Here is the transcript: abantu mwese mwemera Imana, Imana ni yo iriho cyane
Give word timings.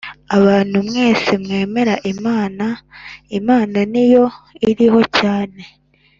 abantu 0.37 0.77
mwese 0.87 1.31
mwemera 1.43 1.95
Imana, 2.13 2.65
Imana 3.39 3.77
ni 3.91 4.05
yo 4.13 4.25
iriho 4.69 5.01
cyane 5.19 5.61